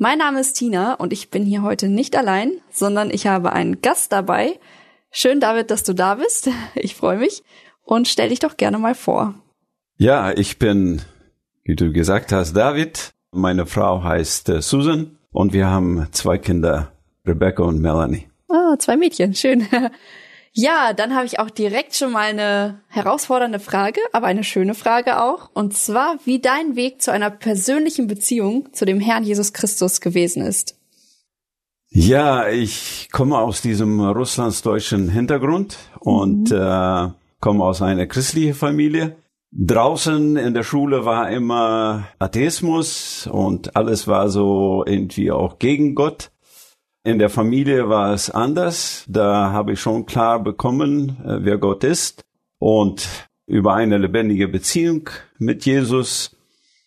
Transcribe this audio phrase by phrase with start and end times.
[0.00, 3.80] Mein Name ist Tina und ich bin hier heute nicht allein, sondern ich habe einen
[3.80, 4.60] Gast dabei.
[5.10, 6.48] Schön, David, dass du da bist.
[6.76, 7.42] Ich freue mich
[7.82, 9.34] und stell dich doch gerne mal vor.
[9.96, 11.02] Ja, ich bin,
[11.64, 13.10] wie du gesagt hast, David.
[13.32, 16.92] Meine Frau heißt äh, Susan und wir haben zwei Kinder,
[17.26, 18.28] Rebecca und Melanie.
[18.48, 19.66] Ah, zwei Mädchen, schön.
[20.60, 25.22] Ja, dann habe ich auch direkt schon mal eine herausfordernde Frage, aber eine schöne Frage
[25.22, 25.50] auch.
[25.54, 30.42] Und zwar, wie dein Weg zu einer persönlichen Beziehung zu dem Herrn Jesus Christus gewesen
[30.42, 30.76] ist.
[31.90, 36.56] Ja, ich komme aus diesem russlandsdeutschen Hintergrund und mhm.
[36.56, 39.14] äh, komme aus einer christlichen Familie.
[39.52, 46.32] Draußen in der Schule war immer Atheismus und alles war so irgendwie auch gegen Gott.
[47.08, 49.06] In der Familie war es anders.
[49.08, 52.22] Da habe ich schon klar bekommen, äh, wer Gott ist
[52.58, 53.08] und
[53.46, 56.36] über eine lebendige Beziehung mit Jesus.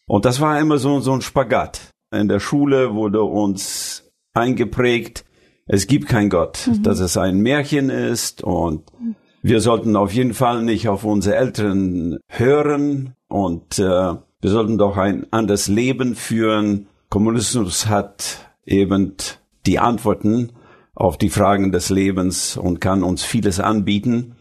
[0.05, 1.81] Und das war immer so, so ein Spagat.
[2.11, 5.25] In der Schule wurde uns eingeprägt,
[5.66, 6.83] es gibt kein Gott, mhm.
[6.83, 8.83] dass es ein Märchen ist und
[9.41, 14.97] wir sollten auf jeden Fall nicht auf unsere Eltern hören und äh, wir sollten doch
[14.97, 16.85] ein anderes Leben führen.
[17.09, 19.16] Kommunismus hat eben
[19.65, 20.51] die Antworten
[20.95, 24.35] auf die Fragen des Lebens und kann uns vieles anbieten.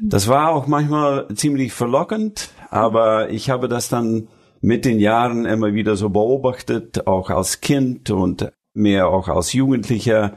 [0.00, 4.28] Das war auch manchmal ziemlich verlockend, aber ich habe das dann
[4.60, 10.36] mit den Jahren immer wieder so beobachtet, auch als Kind und mehr auch als Jugendlicher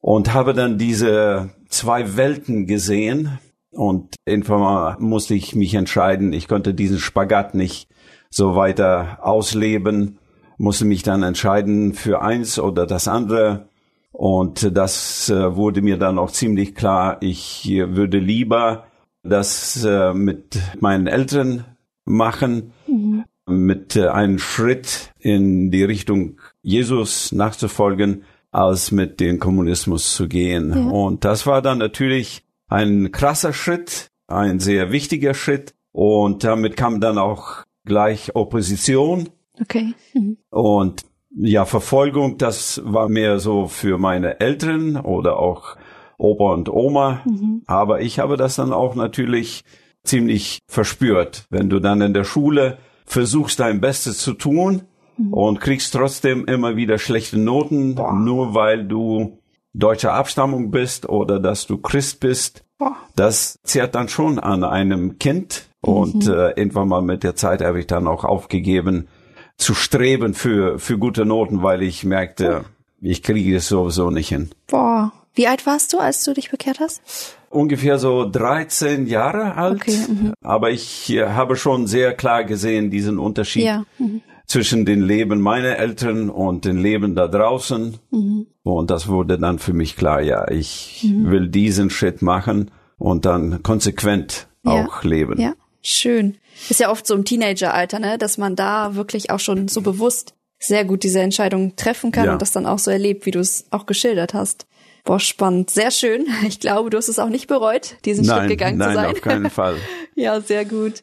[0.00, 3.38] und habe dann diese zwei Welten gesehen
[3.70, 7.88] und irgendwann musste ich mich entscheiden, ich konnte diesen Spagat nicht
[8.30, 10.18] so weiter ausleben
[10.58, 13.68] musste mich dann entscheiden für eins oder das andere.
[14.12, 18.86] Und das äh, wurde mir dann auch ziemlich klar, ich würde lieber
[19.24, 21.64] das äh, mit meinen Eltern
[22.04, 23.24] machen, mhm.
[23.46, 30.70] mit äh, einem Schritt in die Richtung Jesus nachzufolgen, als mit dem Kommunismus zu gehen.
[30.70, 30.90] Ja.
[30.90, 35.74] Und das war dann natürlich ein krasser Schritt, ein sehr wichtiger Schritt.
[35.90, 39.28] Und damit kam dann auch gleich Opposition
[39.60, 39.94] Okay.
[40.12, 40.38] Mhm.
[40.50, 41.04] Und
[41.36, 45.76] ja, Verfolgung, das war mehr so für meine Eltern oder auch
[46.16, 47.22] Opa und Oma.
[47.24, 47.62] Mhm.
[47.66, 49.64] Aber ich habe das dann auch natürlich
[50.04, 51.46] ziemlich verspürt.
[51.50, 54.82] Wenn du dann in der Schule versuchst, dein Bestes zu tun
[55.16, 55.32] mhm.
[55.32, 58.12] und kriegst trotzdem immer wieder schlechte Noten, Boah.
[58.12, 59.38] nur weil du
[59.72, 62.64] deutscher Abstammung bist oder dass du Christ bist.
[62.78, 62.96] Boah.
[63.16, 65.68] Das zehrt dann schon an einem Kind.
[65.80, 66.32] Und mhm.
[66.32, 69.08] äh, irgendwann mal mit der Zeit habe ich dann auch aufgegeben,
[69.56, 72.64] zu streben für, für gute Noten, weil ich merkte,
[73.00, 74.50] ich kriege es sowieso nicht hin.
[74.66, 75.12] Boah.
[75.34, 77.36] Wie alt warst du, als du dich bekehrt hast?
[77.50, 79.82] Ungefähr so 13 Jahre alt.
[79.82, 80.32] Okay, mhm.
[80.42, 84.22] aber ich äh, habe schon sehr klar gesehen, diesen Unterschied ja, mhm.
[84.46, 87.98] zwischen den Leben meiner Eltern und den Leben da draußen.
[88.10, 88.46] Mhm.
[88.62, 93.62] Und das wurde dann für mich klar, ja, ich will diesen Schritt machen und dann
[93.62, 94.86] konsequent ja.
[94.86, 95.40] auch leben.
[95.40, 96.36] Ja, schön.
[96.68, 100.34] Ist ja oft so im Teenageralter, ne, dass man da wirklich auch schon so bewusst
[100.58, 102.32] sehr gut diese Entscheidung treffen kann ja.
[102.32, 104.66] und das dann auch so erlebt, wie du es auch geschildert hast.
[105.04, 105.70] Boah, spannend.
[105.70, 106.26] Sehr schön.
[106.46, 109.04] Ich glaube, du hast es auch nicht bereut, diesen nein, Schritt gegangen nein, zu sein.
[109.04, 109.76] Nein, auf keinen Fall.
[110.14, 111.02] ja, sehr gut.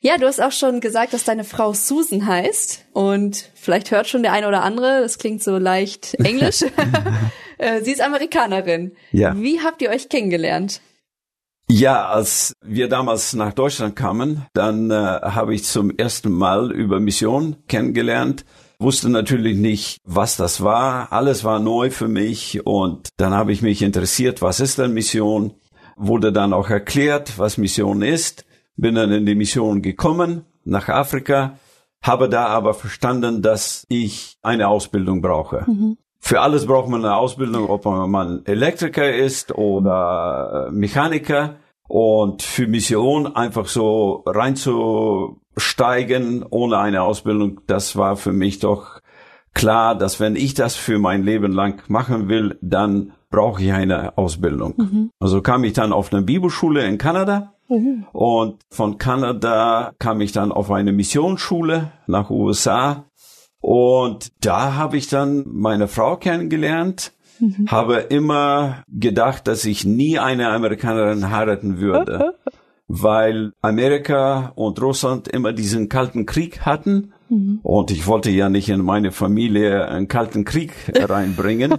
[0.00, 2.86] Ja, du hast auch schon gesagt, dass deine Frau Susan heißt.
[2.92, 6.64] Und vielleicht hört schon der eine oder andere, das klingt so leicht englisch.
[7.58, 8.92] Äh, sie ist Amerikanerin.
[9.12, 9.34] Ja.
[9.36, 10.80] Wie habt ihr euch kennengelernt?
[11.68, 17.00] Ja, als wir damals nach Deutschland kamen, dann äh, habe ich zum ersten Mal über
[17.00, 18.44] Mission kennengelernt,
[18.78, 21.12] wusste natürlich nicht, was das war.
[21.12, 25.54] Alles war neu für mich und dann habe ich mich interessiert, was ist denn Mission?
[25.96, 28.44] Wurde dann auch erklärt, was Mission ist.
[28.76, 31.58] Bin dann in die Mission gekommen, nach Afrika,
[32.02, 35.64] habe da aber verstanden, dass ich eine Ausbildung brauche.
[35.66, 35.96] Mhm.
[36.26, 41.56] Für alles braucht man eine Ausbildung, ob man Elektriker ist oder Mechaniker.
[41.88, 49.00] Und für Mission einfach so reinzusteigen ohne eine Ausbildung, das war für mich doch
[49.54, 54.18] klar, dass wenn ich das für mein Leben lang machen will, dann brauche ich eine
[54.18, 54.74] Ausbildung.
[54.76, 55.10] Mhm.
[55.18, 58.06] Also kam ich dann auf eine Bibelschule in Kanada mhm.
[58.12, 63.04] und von Kanada kam ich dann auf eine Missionsschule nach USA
[63.60, 67.66] Und da habe ich dann meine Frau kennengelernt, mhm.
[67.68, 72.34] habe immer gedacht, dass ich nie eine Amerikanerin heiraten würde,
[72.88, 77.12] weil Amerika und Russland immer diesen kalten Krieg hatten.
[77.28, 77.60] Mhm.
[77.62, 81.74] Und ich wollte ja nicht in meine Familie einen kalten Krieg reinbringen.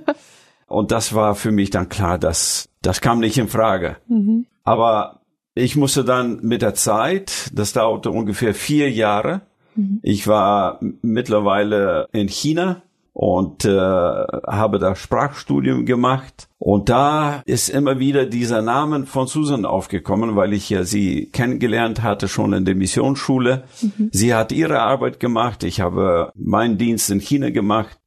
[0.67, 3.97] und das war für mich dann klar, dass das kam nicht in Frage.
[4.07, 4.45] Mhm.
[4.63, 5.21] Aber
[5.55, 9.41] ich musste dann mit der Zeit, das dauerte ungefähr vier Jahre,
[9.77, 9.99] Mhm.
[10.01, 12.81] Ich war mittlerweile in China
[13.19, 16.49] und äh, habe da Sprachstudium gemacht.
[16.59, 22.03] Und da ist immer wieder dieser Name von Susan aufgekommen, weil ich ja sie kennengelernt
[22.03, 23.63] hatte schon in der Missionsschule.
[23.81, 24.09] Mhm.
[24.11, 27.97] Sie hat ihre Arbeit gemacht, ich habe meinen Dienst in China gemacht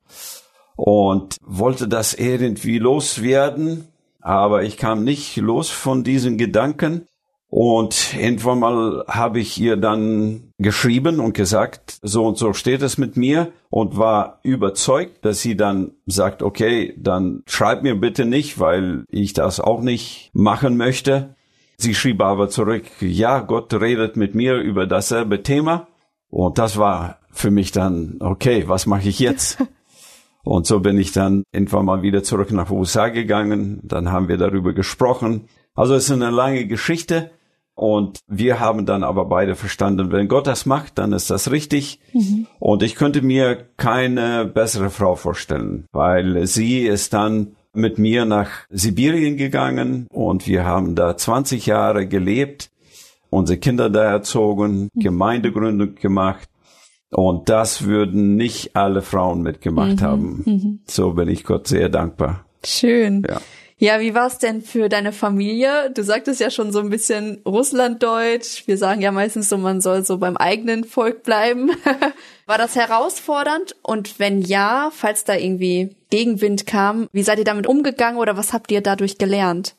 [0.77, 3.89] und wollte das irgendwie loswerden,
[4.21, 7.09] aber ich kam nicht los von diesen Gedanken.
[7.51, 12.97] Und irgendwann mal habe ich ihr dann geschrieben und gesagt, so und so steht es
[12.97, 18.61] mit mir und war überzeugt, dass sie dann sagt, okay, dann schreib mir bitte nicht,
[18.61, 21.35] weil ich das auch nicht machen möchte.
[21.77, 25.89] Sie schrieb aber zurück, ja, Gott redet mit mir über dasselbe Thema.
[26.29, 29.59] Und das war für mich dann, okay, was mache ich jetzt?
[30.45, 33.81] Und so bin ich dann irgendwann mal wieder zurück nach USA gegangen.
[33.83, 35.49] Dann haben wir darüber gesprochen.
[35.75, 37.33] Also es ist eine lange Geschichte.
[37.75, 42.01] Und wir haben dann aber beide verstanden, wenn Gott das macht, dann ist das richtig.
[42.13, 42.47] Mhm.
[42.59, 48.51] Und ich könnte mir keine bessere Frau vorstellen, weil sie ist dann mit mir nach
[48.69, 52.71] Sibirien gegangen und wir haben da 20 Jahre gelebt,
[53.31, 55.01] unsere Kinder da erzogen, mhm.
[55.01, 56.49] Gemeindegründung gemacht.
[57.13, 60.03] Und das würden nicht alle Frauen mitgemacht mhm.
[60.03, 60.43] haben.
[60.45, 60.81] Mhm.
[60.87, 62.45] So bin ich Gott sehr dankbar.
[62.65, 63.23] Schön.
[63.29, 63.41] Ja.
[63.83, 65.91] Ja, wie war es denn für deine Familie?
[65.91, 68.67] Du sagtest ja schon so ein bisschen Russlanddeutsch.
[68.67, 71.71] Wir sagen ja meistens so, man soll so beim eigenen Volk bleiben.
[72.47, 73.75] war das herausfordernd?
[73.83, 78.53] Und wenn ja, falls da irgendwie Gegenwind kam, wie seid ihr damit umgegangen oder was
[78.53, 79.77] habt ihr dadurch gelernt?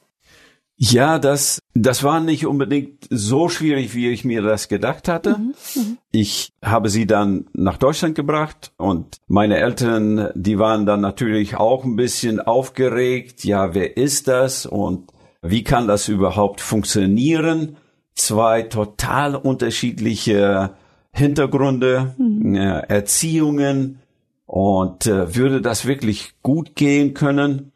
[0.83, 5.37] Ja, das, das war nicht unbedingt so schwierig, wie ich mir das gedacht hatte.
[5.37, 11.01] Mhm, mhm, ich habe sie dann nach Deutschland gebracht und meine Eltern, die waren dann
[11.01, 13.43] natürlich auch ein bisschen aufgeregt.
[13.43, 15.11] Ja, wer ist das und
[15.43, 17.77] wie kann das überhaupt funktionieren?
[18.15, 20.71] Zwei total unterschiedliche
[21.11, 22.55] Hintergründe, mhm.
[22.55, 23.99] äh, Erziehungen
[24.47, 27.70] und äh, würde das wirklich gut gehen können?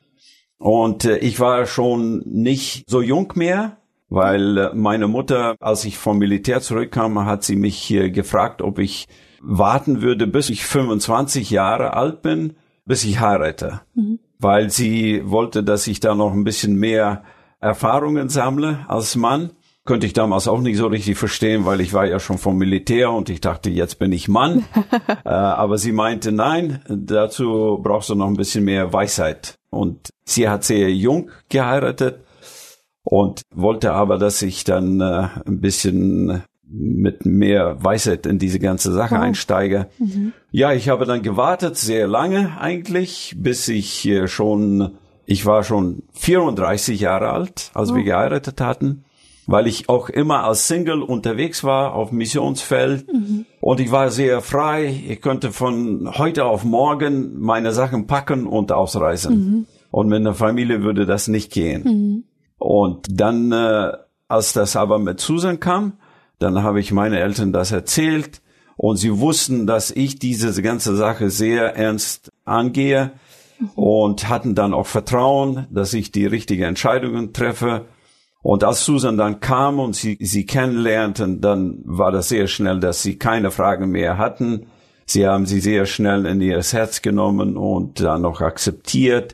[0.57, 3.77] Und äh, ich war schon nicht so jung mehr,
[4.09, 8.79] weil äh, meine Mutter, als ich vom Militär zurückkam, hat sie mich äh, gefragt, ob
[8.79, 9.07] ich
[9.41, 12.55] warten würde, bis ich 25 Jahre alt bin,
[12.85, 13.81] bis ich heirate.
[13.93, 14.19] Mhm.
[14.39, 17.23] Weil sie wollte, dass ich da noch ein bisschen mehr
[17.59, 19.51] Erfahrungen sammle als Mann.
[19.85, 23.11] Könnte ich damals auch nicht so richtig verstehen, weil ich war ja schon vom Militär
[23.11, 24.65] und ich dachte, jetzt bin ich Mann.
[25.25, 29.59] äh, aber sie meinte, nein, dazu brauchst du noch ein bisschen mehr Weisheit.
[29.75, 32.23] Und sie hat sehr jung geheiratet
[33.03, 38.91] und wollte aber, dass ich dann äh, ein bisschen mit mehr Weisheit in diese ganze
[38.91, 39.19] Sache oh.
[39.19, 39.87] einsteige.
[39.99, 40.33] Mhm.
[40.51, 46.03] Ja, ich habe dann gewartet, sehr lange eigentlich, bis ich äh, schon, ich war schon
[46.13, 47.95] 34 Jahre alt, als oh.
[47.95, 49.03] wir geheiratet hatten,
[49.47, 53.45] weil ich auch immer als Single unterwegs war auf Missionsfeld mhm.
[53.61, 55.03] und ich war sehr frei.
[55.07, 59.35] Ich könnte von heute auf morgen meine Sachen packen und ausreisen.
[59.35, 59.65] Mhm.
[59.91, 61.83] Und mit einer Familie würde das nicht gehen.
[61.83, 62.23] Mhm.
[62.57, 63.91] Und dann, äh,
[64.27, 65.93] als das aber mit Susan kam,
[66.39, 68.41] dann habe ich meine Eltern das erzählt
[68.75, 73.11] und sie wussten, dass ich diese ganze Sache sehr ernst angehe
[73.59, 73.69] mhm.
[73.75, 77.85] und hatten dann auch Vertrauen, dass ich die richtigen Entscheidungen treffe.
[78.45, 83.01] Und als Susan dann kam und sie, sie kennenlernten, dann war das sehr schnell, dass
[83.01, 84.67] sie keine Fragen mehr hatten.
[85.07, 89.33] Sie haben sie sehr schnell in ihr Herz genommen und dann noch akzeptiert.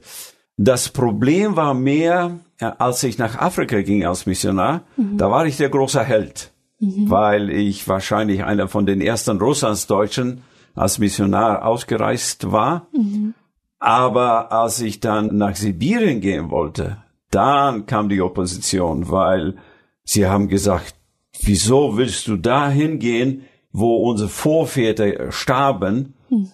[0.56, 5.18] Das Problem war mehr, als ich nach Afrika ging als Missionar, mhm.
[5.18, 7.10] da war ich der große Held, mhm.
[7.10, 12.88] weil ich wahrscheinlich einer von den ersten Russlandsdeutschen als Missionar ausgereist war.
[12.94, 13.34] Mhm.
[13.78, 17.00] Aber als ich dann nach Sibirien gehen wollte,
[17.32, 19.56] dann kam die Opposition, weil
[20.04, 20.96] sie haben gesagt,
[21.42, 26.14] wieso willst du da hingehen, wo unsere Vorväter starben?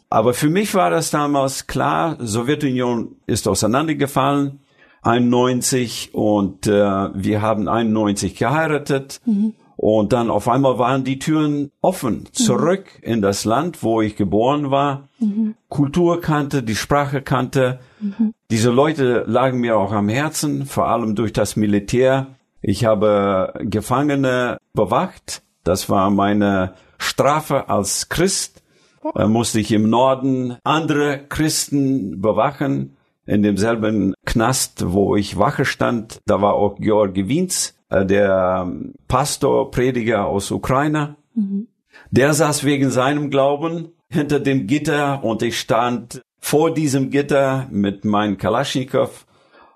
[0.09, 4.59] Aber für mich war das damals klar, Sowjetunion ist auseinandergefallen,
[5.03, 9.21] 91 und äh, wir haben 91 geheiratet.
[9.25, 9.53] Mhm.
[9.77, 13.13] Und dann auf einmal waren die Türen offen, zurück mhm.
[13.13, 15.55] in das Land, wo ich geboren war, mhm.
[15.69, 17.79] Kultur kannte, die Sprache kannte.
[17.99, 18.33] Mhm.
[18.49, 22.27] Diese Leute lagen mir auch am Herzen, vor allem durch das Militär.
[22.61, 25.43] Ich habe Gefangene bewacht.
[25.63, 28.63] Das war meine Strafe als Christ
[29.15, 32.97] äh, musste ich im Norden andere Christen bewachen.
[33.25, 39.71] In demselben Knast, wo ich Wache stand, da war auch Georgi Wienz, der ähm, Pastor,
[39.71, 41.15] Prediger aus Ukraine.
[41.33, 41.67] Mhm.
[42.11, 48.05] Der saß wegen seinem Glauben hinter dem Gitter und ich stand vor diesem Gitter mit
[48.05, 49.25] meinem Kalaschnikow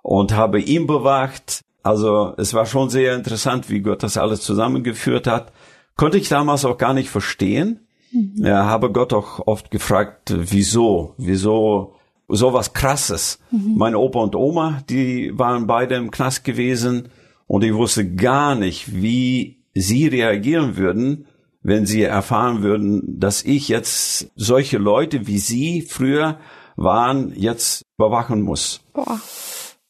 [0.02, 1.62] und habe ihn bewacht.
[1.84, 5.52] Also es war schon sehr interessant, wie Gott das alles zusammengeführt hat.
[5.96, 7.88] Konnte ich damals auch gar nicht verstehen.
[8.12, 8.46] Mhm.
[8.46, 11.96] Ja, habe Gott auch oft gefragt, wieso, wieso
[12.28, 13.40] sowas krasses.
[13.52, 13.76] Mhm.
[13.78, 17.10] Mein Opa und Oma, die waren beide im Knast gewesen
[17.52, 21.26] und ich wusste gar nicht, wie sie reagieren würden,
[21.62, 26.38] wenn sie erfahren würden, dass ich jetzt solche Leute wie sie früher
[26.78, 28.80] waren, jetzt überwachen muss.
[28.94, 29.20] Boah.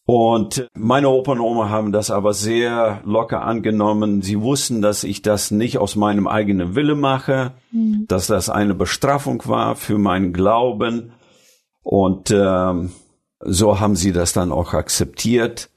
[0.07, 4.23] Und meine Opa und Oma haben das aber sehr locker angenommen.
[4.23, 8.05] Sie wussten, dass ich das nicht aus meinem eigenen Wille mache, mhm.
[8.07, 11.11] dass das eine Bestrafung war für meinen Glauben.
[11.83, 12.73] Und äh,
[13.39, 15.70] so haben sie das dann auch akzeptiert.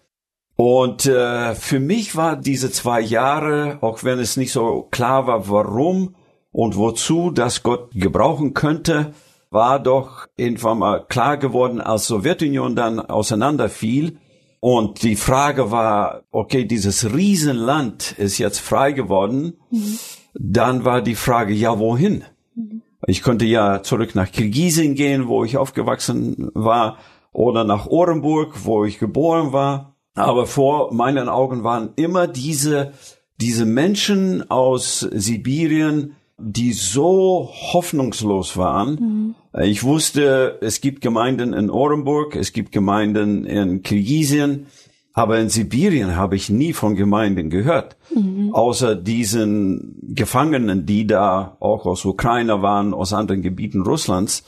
[0.57, 5.49] Und äh, für mich war diese zwei Jahre, auch wenn es nicht so klar war,
[5.49, 6.15] warum
[6.53, 9.15] und wozu das Gott gebrauchen könnte,
[9.51, 14.19] war doch irgendwann mal klar geworden, als Sowjetunion dann auseinanderfiel.
[14.61, 19.59] Und die Frage war, okay, dieses Riesenland ist jetzt frei geworden.
[19.71, 19.99] Mhm.
[20.35, 22.25] Dann war die Frage, ja, wohin?
[22.55, 22.83] Mhm.
[23.07, 26.97] Ich könnte ja zurück nach Kirgisien gehen, wo ich aufgewachsen war,
[27.33, 29.94] oder nach Orenburg, wo ich geboren war.
[30.15, 32.93] Aber vor meinen Augen waren immer diese,
[33.41, 39.35] diese Menschen aus Sibirien, die so hoffnungslos waren.
[39.53, 39.63] Mhm.
[39.63, 44.67] Ich wusste, es gibt Gemeinden in Orenburg, es gibt Gemeinden in Kirgisien,
[45.13, 48.53] aber in Sibirien habe ich nie von Gemeinden gehört, mhm.
[48.53, 54.45] außer diesen Gefangenen, die da auch aus Ukraine waren, aus anderen Gebieten Russlands.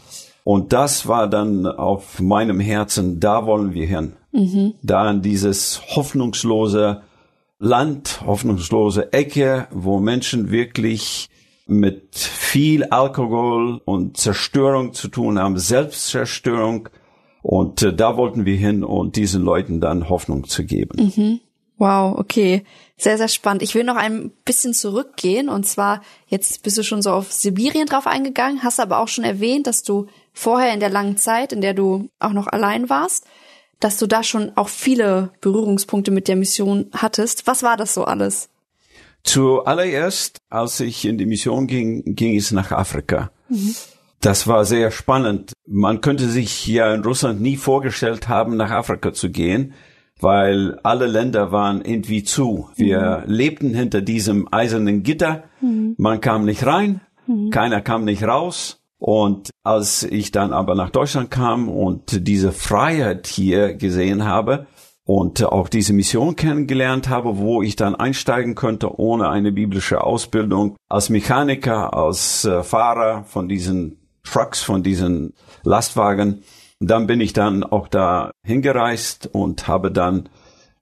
[0.47, 4.13] Und das war dann auf meinem Herzen, da wollen wir hin.
[4.31, 4.75] Mhm.
[4.81, 7.03] Da in dieses hoffnungslose
[7.59, 11.29] Land, hoffnungslose Ecke, wo Menschen wirklich
[11.67, 16.91] mit viel Alkohol und Zerstörung zu tun haben, Selbstzerstörung.
[17.43, 21.13] Und äh, da wollten wir hin und diesen Leuten dann Hoffnung zu geben.
[21.17, 21.41] Mhm.
[21.79, 22.65] Wow, okay.
[22.97, 23.63] Sehr, sehr spannend.
[23.63, 25.49] Ich will noch ein bisschen zurückgehen.
[25.49, 29.25] Und zwar, jetzt bist du schon so auf Sibirien drauf eingegangen, hast aber auch schon
[29.25, 33.27] erwähnt, dass du vorher in der langen Zeit, in der du auch noch allein warst,
[33.81, 37.47] dass du da schon auch viele Berührungspunkte mit der Mission hattest.
[37.47, 38.49] Was war das so alles?
[39.23, 43.31] Zuallererst, als ich in die Mission ging, ging es nach Afrika.
[43.49, 43.75] Mhm.
[44.21, 45.53] Das war sehr spannend.
[45.67, 49.75] Man könnte sich hier in Russland nie vorgestellt haben, nach Afrika zu gehen,
[50.21, 52.71] weil alle Länder waren irgendwie zu.
[52.77, 53.33] Wir mhm.
[53.33, 55.45] lebten hinter diesem eisernen Gitter.
[55.61, 55.95] Mhm.
[55.99, 57.51] Man kam nicht rein, mhm.
[57.51, 58.81] keiner kam nicht raus.
[58.99, 64.67] Und als ich dann aber nach Deutschland kam und diese Freiheit hier gesehen habe,
[65.07, 70.77] und auch diese Mission kennengelernt habe, wo ich dann einsteigen könnte ohne eine biblische Ausbildung
[70.89, 76.43] als Mechaniker, als äh, Fahrer von diesen Trucks, von diesen Lastwagen.
[76.81, 80.29] Dann bin ich dann auch da hingereist und habe dann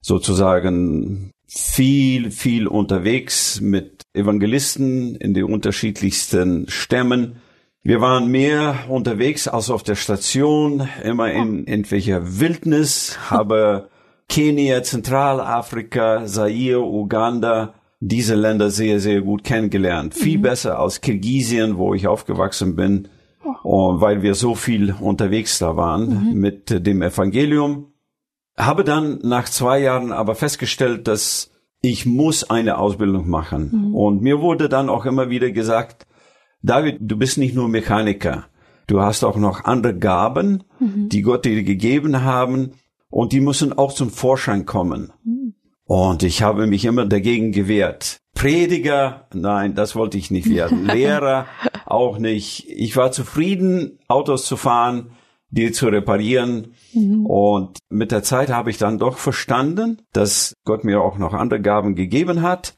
[0.00, 7.36] sozusagen viel, viel unterwegs mit Evangelisten in den unterschiedlichsten Stämmen.
[7.82, 13.88] Wir waren mehr unterwegs als auf der Station, immer in irgendwelcher Wildnis, habe
[14.28, 20.14] Kenia, Zentralafrika, Zaire, Uganda, diese Länder sehr, sehr gut kennengelernt.
[20.16, 20.20] Mhm.
[20.20, 23.08] Viel besser als Kirgisien, wo ich aufgewachsen bin,
[23.44, 23.90] oh.
[23.92, 26.38] und weil wir so viel unterwegs da waren mhm.
[26.38, 27.92] mit dem Evangelium.
[28.56, 33.88] Habe dann nach zwei Jahren aber festgestellt, dass ich muss eine Ausbildung machen.
[33.88, 33.94] Mhm.
[33.94, 36.06] Und mir wurde dann auch immer wieder gesagt,
[36.62, 38.46] David, du bist nicht nur Mechaniker.
[38.86, 41.08] Du hast auch noch andere Gaben, mhm.
[41.08, 42.72] die Gott dir gegeben haben
[43.10, 45.12] und die müssen auch zum Vorschein kommen.
[45.86, 48.18] Und ich habe mich immer dagegen gewehrt.
[48.34, 50.84] Prediger, nein, das wollte ich nicht werden.
[50.92, 51.46] Lehrer
[51.84, 52.66] auch nicht.
[52.68, 55.10] Ich war zufrieden, Autos zu fahren,
[55.50, 56.74] die zu reparieren.
[56.92, 57.26] Mhm.
[57.26, 61.60] Und mit der Zeit habe ich dann doch verstanden, dass Gott mir auch noch andere
[61.60, 62.74] Gaben gegeben hat.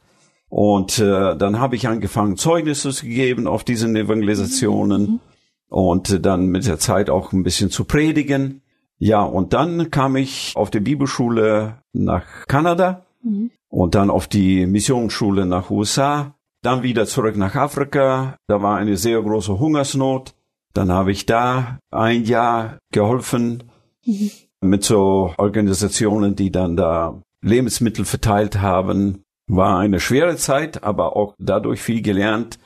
[0.48, 5.02] Und äh, dann habe ich angefangen, Zeugnisse zu geben auf diesen Evangelisationen.
[5.02, 5.20] Mhm.
[5.68, 8.62] Und dann mit der Zeit auch ein bisschen zu predigen.
[8.98, 13.50] Ja, und dann kam ich auf die Bibelschule nach Kanada mhm.
[13.68, 18.36] und dann auf die Missionsschule nach USA, dann wieder zurück nach Afrika.
[18.46, 20.34] Da war eine sehr große Hungersnot.
[20.72, 23.64] Dann habe ich da ein Jahr geholfen
[24.04, 24.30] mhm.
[24.60, 29.22] mit so Organisationen, die dann da Lebensmittel verteilt haben.
[29.46, 32.58] War eine schwere Zeit, aber auch dadurch viel gelernt.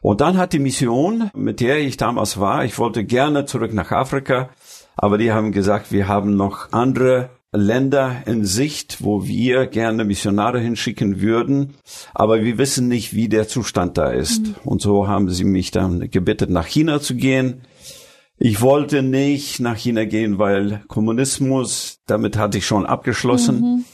[0.00, 3.92] Und dann hat die Mission, mit der ich damals war, ich wollte gerne zurück nach
[3.92, 4.50] Afrika,
[4.96, 10.58] aber die haben gesagt, wir haben noch andere Länder in Sicht, wo wir gerne Missionare
[10.58, 11.74] hinschicken würden,
[12.14, 14.46] aber wir wissen nicht, wie der Zustand da ist.
[14.46, 14.54] Mhm.
[14.64, 17.62] Und so haben sie mich dann gebeten, nach China zu gehen.
[18.38, 23.60] Ich wollte nicht nach China gehen, weil Kommunismus, damit hatte ich schon abgeschlossen.
[23.60, 23.84] Mhm.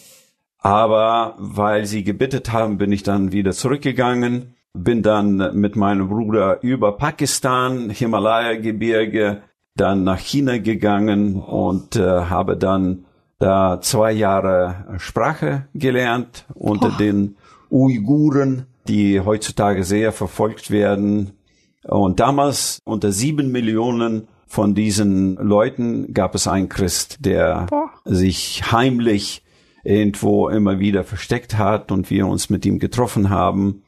[0.61, 6.63] Aber weil sie gebittet haben, bin ich dann wieder zurückgegangen, bin dann mit meinem Bruder
[6.63, 9.43] über Pakistan, Himalaya-Gebirge,
[9.81, 13.05] dann nach China gegangen und äh, habe dann
[13.39, 16.99] da zwei Jahre Sprache gelernt unter oh.
[16.99, 17.37] den
[17.71, 21.33] Uiguren, die heutzutage sehr verfolgt werden.
[21.85, 27.91] Und damals unter sieben Millionen von diesen Leuten gab es einen Christ, der Boah.
[28.05, 29.45] sich heimlich
[29.85, 33.83] irgendwo immer wieder versteckt hat und wir uns mit ihm getroffen haben.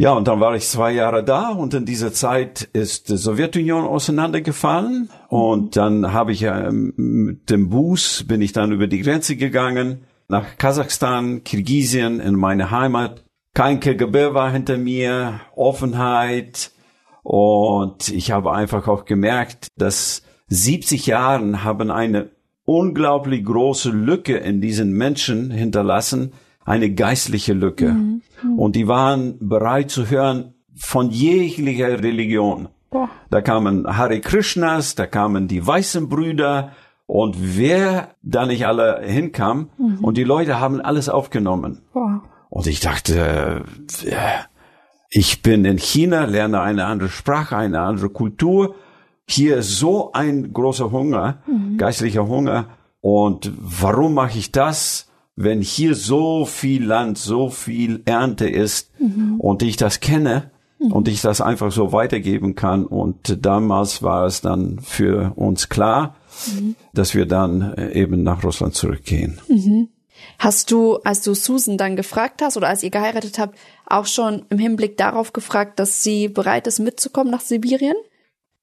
[0.00, 3.84] Ja, und dann war ich zwei Jahre da und in dieser Zeit ist die Sowjetunion
[3.84, 9.34] auseinandergefallen und dann habe ich ähm, mit dem Bus bin ich dann über die Grenze
[9.34, 13.24] gegangen nach Kasachstan, Kirgisien in meine Heimat.
[13.54, 16.70] Kein KGB war hinter mir, Offenheit
[17.24, 22.30] und ich habe einfach auch gemerkt, dass 70 Jahren haben eine
[22.64, 26.34] unglaublich große Lücke in diesen Menschen hinterlassen,
[26.68, 27.92] eine geistliche Lücke.
[27.92, 28.22] Mhm.
[28.42, 28.58] mhm.
[28.58, 32.68] Und die waren bereit zu hören von jeglicher Religion.
[32.90, 33.08] Boah.
[33.30, 36.72] Da kamen Hare Krishnas, da kamen die weißen Brüder
[37.06, 39.98] und wer da nicht alle hinkam mhm.
[40.04, 41.82] und die Leute haben alles aufgenommen.
[41.92, 42.22] Boah.
[42.50, 43.64] Und ich dachte,
[45.10, 48.74] ich bin in China, lerne eine andere Sprache, eine andere Kultur.
[49.26, 51.76] Hier ist so ein großer Hunger, mhm.
[51.76, 52.66] geistlicher Hunger.
[53.00, 55.07] Und warum mache ich das?
[55.40, 59.38] Wenn hier so viel Land, so viel Ernte ist mhm.
[59.38, 60.92] und ich das kenne mhm.
[60.92, 62.84] und ich das einfach so weitergeben kann.
[62.84, 66.74] Und damals war es dann für uns klar, mhm.
[66.92, 69.40] dass wir dann äh, eben nach Russland zurückgehen.
[69.48, 69.90] Mhm.
[70.40, 74.44] Hast du, als du Susan dann gefragt hast oder als ihr geheiratet habt, auch schon
[74.50, 77.94] im Hinblick darauf gefragt, dass sie bereit ist mitzukommen nach Sibirien?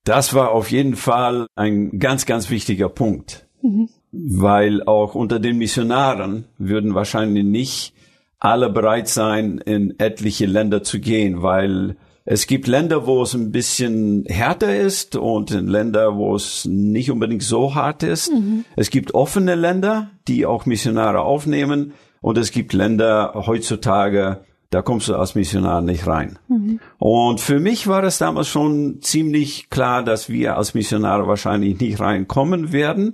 [0.03, 3.47] Das war auf jeden Fall ein ganz, ganz wichtiger Punkt.
[3.61, 3.87] Mhm
[4.27, 7.93] weil auch unter den Missionaren würden wahrscheinlich nicht
[8.39, 13.51] alle bereit sein, in etliche Länder zu gehen, weil es gibt Länder, wo es ein
[13.51, 18.31] bisschen härter ist und Länder, wo es nicht unbedingt so hart ist.
[18.31, 18.65] Mhm.
[18.75, 24.39] Es gibt offene Länder, die auch Missionare aufnehmen und es gibt Länder heutzutage,
[24.71, 26.39] da kommst du als Missionar nicht rein.
[26.47, 26.79] Mhm.
[26.97, 31.99] Und für mich war es damals schon ziemlich klar, dass wir als Missionare wahrscheinlich nicht
[31.99, 33.13] reinkommen werden.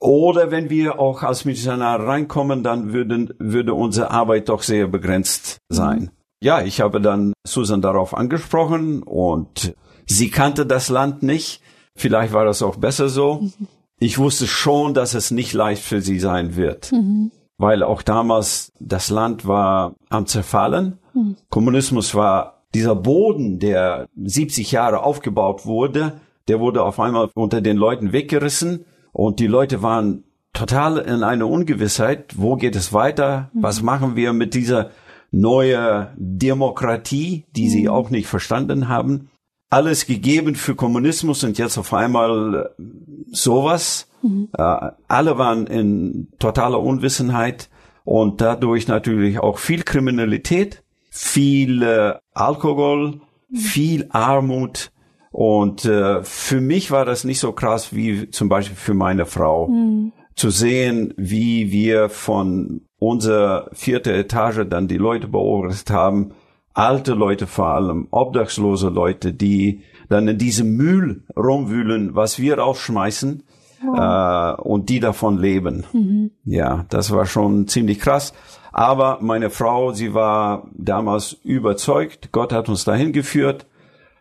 [0.00, 5.58] Oder wenn wir auch als Missionar reinkommen, dann würden, würde unsere Arbeit doch sehr begrenzt
[5.68, 6.10] sein.
[6.40, 9.74] Ja, ich habe dann Susan darauf angesprochen und
[10.06, 11.60] sie kannte das Land nicht.
[11.96, 13.48] Vielleicht war das auch besser so.
[14.00, 17.32] Ich wusste schon, dass es nicht leicht für sie sein wird, mhm.
[17.56, 20.98] weil auch damals das Land war am Zerfallen.
[21.14, 21.34] Mhm.
[21.50, 27.76] Kommunismus war dieser Boden, der 70 Jahre aufgebaut wurde, der wurde auf einmal unter den
[27.76, 32.34] Leuten weggerissen und die Leute waren total in einer Ungewissheit.
[32.36, 33.50] Wo geht es weiter?
[33.52, 33.62] Mhm.
[33.62, 34.90] Was machen wir mit dieser
[35.30, 37.70] neuen Demokratie, die mhm.
[37.70, 39.30] sie auch nicht verstanden haben?
[39.70, 42.82] Alles gegeben für Kommunismus und jetzt auf einmal äh,
[43.30, 44.08] sowas.
[44.22, 44.48] Mhm.
[44.56, 47.68] Äh, alle waren in totaler Unwissenheit
[48.04, 53.56] und dadurch natürlich auch viel Kriminalität, viel äh, Alkohol, mhm.
[53.56, 54.90] viel Armut,
[55.38, 59.68] und äh, für mich war das nicht so krass wie zum Beispiel für meine Frau.
[59.68, 60.10] Mhm.
[60.34, 66.32] Zu sehen, wie wir von unserer vierte Etage dann die Leute beobachtet haben,
[66.74, 73.44] alte Leute vor allem, obdachlose Leute, die dann in diesem Müll rumwühlen, was wir rausschmeißen
[73.86, 73.94] oh.
[73.94, 75.84] äh, und die davon leben.
[75.92, 76.32] Mhm.
[76.46, 78.34] Ja, das war schon ziemlich krass.
[78.72, 83.66] Aber meine Frau, sie war damals überzeugt, Gott hat uns dahin geführt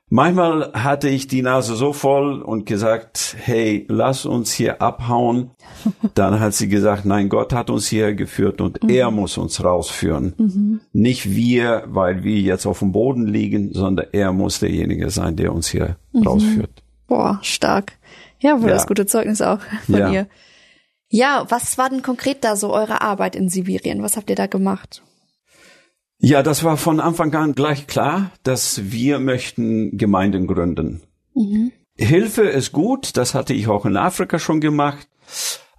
[0.10, 5.52] Manchmal hatte ich die Nase so voll und gesagt, hey, lass uns hier abhauen.
[6.13, 8.89] Dann hat sie gesagt, nein, Gott hat uns hier geführt und mhm.
[8.89, 10.34] er muss uns rausführen.
[10.38, 10.80] Mhm.
[10.93, 15.54] Nicht wir, weil wir jetzt auf dem Boden liegen, sondern er muss derjenige sein, der
[15.54, 16.26] uns hier mhm.
[16.26, 16.84] rausführt.
[17.08, 17.93] Boah, stark.
[18.39, 18.76] Ja, wohl ja.
[18.76, 20.12] das gute Zeugnis auch von ja.
[20.12, 20.28] ihr.
[21.10, 24.02] Ja, was war denn konkret da so eure Arbeit in Sibirien?
[24.04, 25.04] Was habt ihr da gemacht?
[26.19, 31.03] Ja, das war von Anfang an gleich klar, dass wir möchten Gemeinden gründen.
[31.36, 31.71] Mhm.
[31.95, 35.08] Hilfe ist gut, das hatte ich auch in Afrika schon gemacht.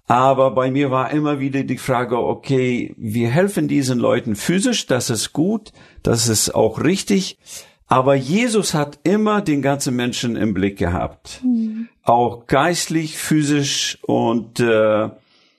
[0.07, 5.09] Aber bei mir war immer wieder die Frage, okay, wir helfen diesen Leuten physisch, das
[5.09, 5.71] ist gut,
[6.01, 7.37] das ist auch richtig.
[7.85, 11.41] Aber Jesus hat immer den ganzen Menschen im Blick gehabt.
[11.43, 11.89] Mhm.
[12.03, 15.09] Auch geistlich, physisch und äh,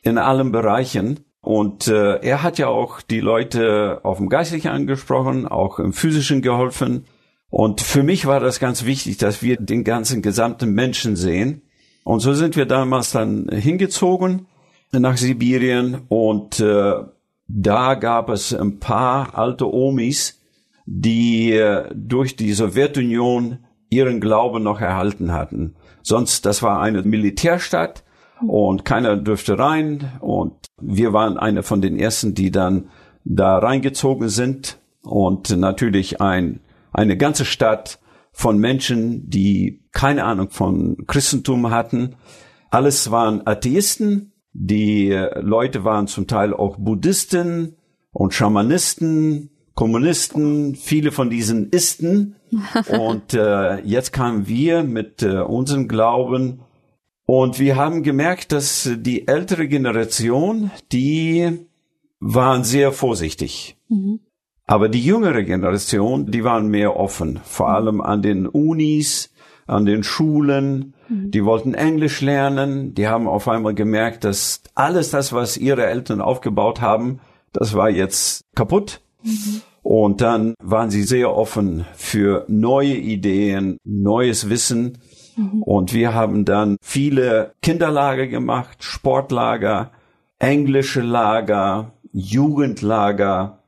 [0.02, 1.20] in allen Bereichen.
[1.40, 6.42] Und äh, er hat ja auch die Leute auf dem Geistlichen angesprochen, auch im Physischen
[6.42, 7.06] geholfen.
[7.48, 11.62] Und für mich war das ganz wichtig, dass wir den ganzen gesamten Menschen sehen.
[12.04, 14.46] Und so sind wir damals dann hingezogen
[14.92, 16.94] nach Sibirien und äh,
[17.46, 20.40] da gab es ein paar alte Omis,
[20.86, 25.74] die äh, durch die Sowjetunion ihren Glauben noch erhalten hatten.
[26.02, 28.04] Sonst, das war eine Militärstadt
[28.46, 32.90] und keiner dürfte rein und wir waren eine von den ersten, die dann
[33.24, 36.60] da reingezogen sind und natürlich ein,
[36.92, 37.98] eine ganze Stadt
[38.32, 42.16] von Menschen, die keine Ahnung von Christentum hatten.
[42.70, 44.32] Alles waren Atheisten.
[44.52, 47.76] Die Leute waren zum Teil auch Buddhisten
[48.12, 52.36] und Schamanisten, Kommunisten, viele von diesen Isten.
[52.88, 56.60] und äh, jetzt kamen wir mit äh, unserem Glauben
[57.32, 61.60] und wir haben gemerkt, dass die ältere Generation, die
[62.18, 63.76] waren sehr vorsichtig.
[63.88, 64.18] Mhm.
[64.66, 67.74] Aber die jüngere Generation, die waren mehr offen, vor mhm.
[67.76, 69.32] allem an den Unis,
[69.68, 70.94] an den Schulen.
[71.08, 71.30] Mhm.
[71.30, 72.94] Die wollten Englisch lernen.
[72.94, 77.20] Die haben auf einmal gemerkt, dass alles das, was ihre Eltern aufgebaut haben,
[77.52, 79.02] das war jetzt kaputt.
[79.22, 79.60] Mhm.
[79.82, 84.98] Und dann waren sie sehr offen für neue Ideen, neues Wissen.
[85.36, 85.62] Mhm.
[85.62, 89.90] Und wir haben dann viele Kinderlager gemacht, Sportlager,
[90.38, 93.58] englische Lager, Jugendlager.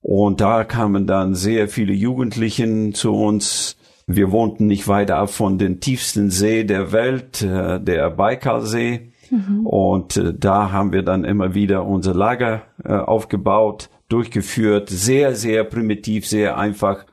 [0.00, 3.76] Und da kamen dann sehr viele Jugendlichen zu uns.
[4.06, 9.12] Wir wohnten nicht weiter ab von den tiefsten See der Welt, äh, der Baikalsee.
[9.30, 9.66] Mhm.
[9.66, 14.90] Und äh, da haben wir dann immer wieder unser Lager äh, aufgebaut, durchgeführt.
[14.90, 17.06] Sehr, sehr primitiv, sehr einfach.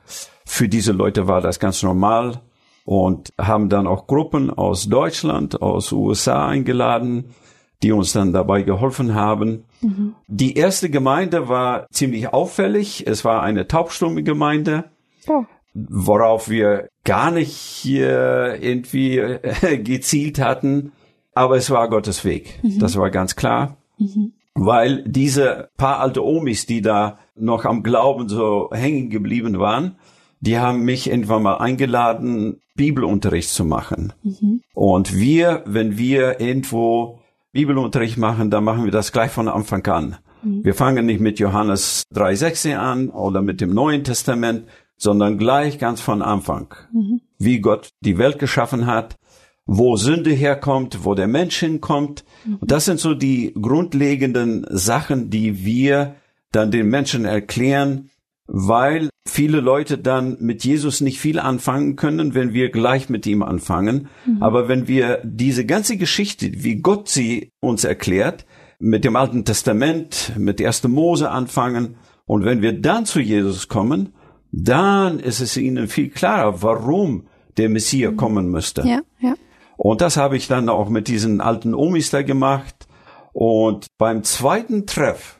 [0.44, 2.40] Für diese Leute war das ganz normal
[2.84, 7.34] und haben dann auch Gruppen aus Deutschland, aus USA eingeladen,
[7.82, 9.64] die uns dann dabei geholfen haben.
[9.80, 10.14] Mhm.
[10.28, 13.06] Die erste Gemeinde war ziemlich auffällig.
[13.06, 14.84] Es war eine taubstumme Gemeinde,
[15.26, 15.44] oh.
[15.74, 20.92] worauf wir gar nicht hier irgendwie äh, gezielt hatten.
[21.34, 22.58] Aber es war Gottes Weg.
[22.62, 22.80] Mhm.
[22.80, 23.76] Das war ganz klar.
[23.98, 24.32] Mhm.
[24.54, 29.96] Weil diese paar alte Omis, die da noch am Glauben so hängen geblieben waren,
[30.40, 34.12] die haben mich irgendwann mal eingeladen, Bibelunterricht zu machen.
[34.22, 34.62] Mhm.
[34.74, 37.20] Und wir, wenn wir irgendwo
[37.52, 40.16] Bibelunterricht machen, dann machen wir das gleich von Anfang an.
[40.42, 40.64] Mhm.
[40.64, 44.64] Wir fangen nicht mit Johannes 3,16 an oder mit dem Neuen Testament,
[44.96, 46.74] sondern gleich ganz von Anfang.
[46.92, 47.20] Mhm.
[47.38, 49.16] Wie Gott die Welt geschaffen hat,
[49.66, 52.24] wo Sünde herkommt, wo der Mensch hinkommt.
[52.44, 52.56] Mhm.
[52.56, 56.16] Und das sind so die grundlegenden Sachen, die wir
[56.52, 58.10] dann den Menschen erklären,
[58.52, 63.44] weil viele Leute dann mit Jesus nicht viel anfangen können, wenn wir gleich mit ihm
[63.44, 64.08] anfangen.
[64.26, 64.42] Mhm.
[64.42, 68.44] Aber wenn wir diese ganze Geschichte, wie Gott sie uns erklärt,
[68.80, 70.88] mit dem Alten Testament, mit 1.
[70.88, 74.14] Mose anfangen, und wenn wir dann zu Jesus kommen,
[74.52, 78.16] dann ist es ihnen viel klarer, warum der Messias mhm.
[78.16, 78.82] kommen müsste.
[78.82, 79.34] Ja, ja.
[79.76, 82.88] Und das habe ich dann auch mit diesen alten Omis da gemacht.
[83.32, 85.39] Und beim zweiten Treff,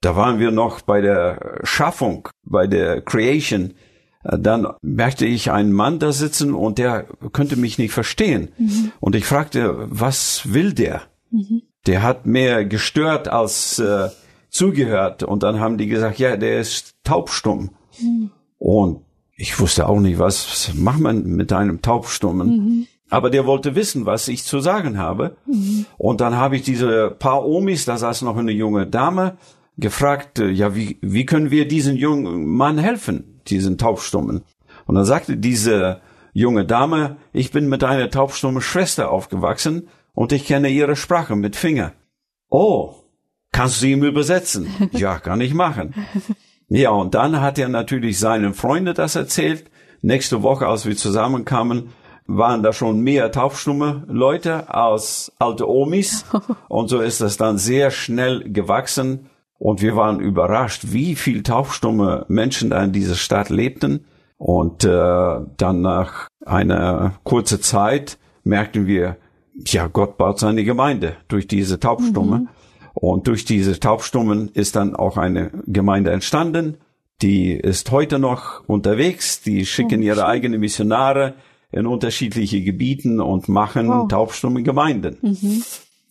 [0.00, 3.74] da waren wir noch bei der Schaffung, bei der Creation.
[4.22, 8.50] Dann merkte ich einen Mann da sitzen und der könnte mich nicht verstehen.
[8.58, 8.92] Mhm.
[9.00, 11.02] Und ich fragte, was will der?
[11.30, 11.62] Mhm.
[11.86, 14.08] Der hat mehr gestört als äh,
[14.50, 15.22] zugehört.
[15.22, 17.70] Und dann haben die gesagt, ja, der ist taubstumm.
[18.00, 18.30] Mhm.
[18.58, 19.04] Und
[19.36, 22.48] ich wusste auch nicht, was macht man mit einem Taubstummen.
[22.48, 22.86] Mhm.
[23.08, 25.36] Aber der wollte wissen, was ich zu sagen habe.
[25.46, 25.86] Mhm.
[25.96, 29.38] Und dann habe ich diese paar Omis, da saß noch eine junge Dame,
[29.78, 34.42] gefragt, äh, ja, wie, wie können wir diesen jungen Mann helfen, diesen Taubstummen?
[34.86, 36.00] Und dann sagte diese
[36.32, 41.56] junge Dame, ich bin mit einer taubstummen Schwester aufgewachsen und ich kenne ihre Sprache mit
[41.56, 41.92] Finger.
[42.50, 42.94] Oh,
[43.52, 44.68] kannst du ihm übersetzen?
[44.92, 45.94] ja, kann ich machen.
[46.68, 49.70] Ja, und dann hat er natürlich seinen Freunden das erzählt.
[50.02, 51.90] Nächste Woche, als wir zusammenkamen,
[52.26, 56.24] waren da schon mehr taubstumme Leute als alte Omis.
[56.68, 59.30] Und so ist das dann sehr schnell gewachsen.
[59.58, 64.04] Und wir waren überrascht, wie viel taubstumme Menschen da in dieser Stadt lebten.
[64.36, 69.16] Und äh, dann nach einer kurzen Zeit merkten wir,
[69.66, 72.38] ja, Gott baut seine Gemeinde durch diese Taubstumme.
[72.38, 72.48] Mhm.
[72.94, 76.78] Und durch diese Taubstummen ist dann auch eine Gemeinde entstanden.
[77.20, 79.42] Die ist heute noch unterwegs.
[79.42, 81.34] Die schicken ihre eigenen Missionare
[81.70, 84.08] in unterschiedliche Gebieten und machen wow.
[84.08, 85.18] taubstumme Gemeinden.
[85.20, 85.62] Mhm.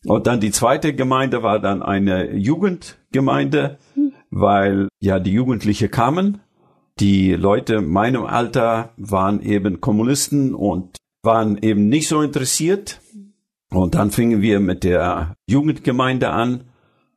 [0.07, 3.77] Und dann die zweite Gemeinde war dann eine Jugendgemeinde,
[4.31, 6.39] weil ja die Jugendliche kamen
[6.99, 12.99] Die Leute meinem Alter waren eben Kommunisten und waren eben nicht so interessiert.
[13.69, 16.63] Und dann fingen wir mit der Jugendgemeinde an.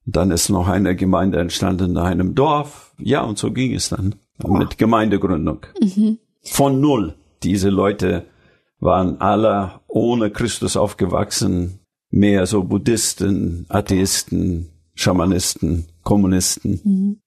[0.04, 2.92] Dann ist noch eine Gemeinde entstanden in einem Dorf.
[2.98, 4.52] Ja, und so ging es dann oh.
[4.52, 5.64] mit Gemeindegründung.
[5.80, 6.18] Mhm.
[6.42, 7.14] Von null.
[7.42, 8.26] Diese Leute
[8.80, 11.79] waren alle ohne Christus aufgewachsen,
[12.10, 16.80] mehr so Buddhisten, Atheisten, Schamanisten, Kommunisten.
[16.84, 17.20] Mhm.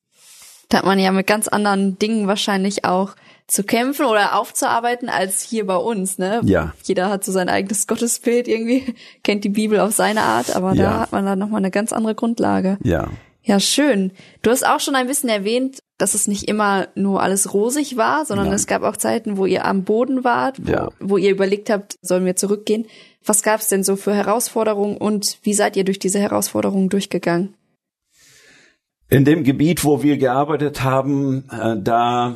[0.70, 3.16] Da hat man ja mit ganz anderen Dingen wahrscheinlich auch
[3.48, 6.42] zu kämpfen oder aufzuarbeiten als hier bei uns, ne?
[6.46, 6.74] Ja.
[6.84, 10.84] Jeder hat so sein eigenes Gottesbild irgendwie, kennt die Bibel auf seine Art, aber ja.
[10.84, 12.78] da hat man dann nochmal eine ganz andere Grundlage.
[12.84, 13.10] Ja.
[13.46, 14.12] Ja, schön.
[14.42, 18.26] Du hast auch schon ein bisschen erwähnt, dass es nicht immer nur alles rosig war,
[18.26, 18.56] sondern Nein.
[18.56, 20.90] es gab auch Zeiten, wo ihr am Boden wart, wo, ja.
[21.02, 22.88] wo ihr überlegt habt, sollen wir zurückgehen.
[23.26, 27.56] Was gab es denn so für Herausforderungen und wie seid ihr durch diese Herausforderungen durchgegangen?
[29.10, 32.36] In dem Gebiet, wo wir gearbeitet haben, äh, da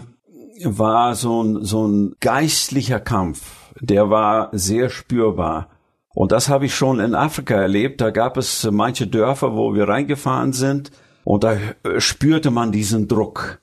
[0.64, 5.70] war so ein, so ein geistlicher Kampf, der war sehr spürbar.
[6.14, 8.02] Und das habe ich schon in Afrika erlebt.
[8.02, 10.92] Da gab es manche Dörfer, wo wir reingefahren sind
[11.24, 11.58] und da
[12.00, 13.62] spürte man diesen Druck.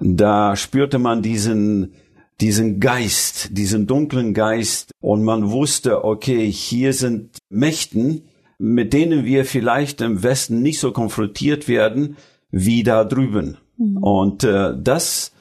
[0.00, 1.94] Da spürte man diesen,
[2.40, 9.44] diesen Geist, diesen dunklen Geist und man wusste, okay, hier sind Mächten, mit denen wir
[9.44, 12.16] vielleicht im Westen nicht so konfrontiert werden
[12.50, 13.58] wie da drüben.
[13.76, 13.96] Mhm.
[13.98, 15.32] Und äh, das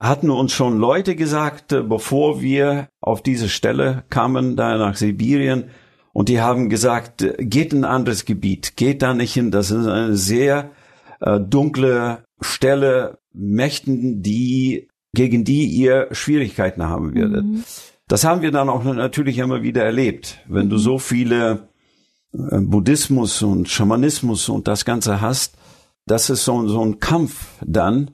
[0.00, 5.64] hatten uns schon Leute gesagt, äh, bevor wir auf diese Stelle kamen, da nach Sibirien,
[6.12, 9.70] und die haben gesagt, äh, geht in ein anderes Gebiet, geht da nicht hin, das
[9.70, 10.70] ist eine sehr
[11.20, 17.44] äh, dunkle Stelle, Mächten, die, gegen die ihr Schwierigkeiten haben werdet.
[17.44, 17.64] Mhm.
[18.08, 20.40] Das haben wir dann auch natürlich immer wieder erlebt.
[20.46, 20.80] Wenn du mhm.
[20.80, 21.68] so viele
[22.32, 25.56] äh, Buddhismus und Schamanismus und das Ganze hast,
[26.06, 28.10] das ist so, so ein Kampf dann,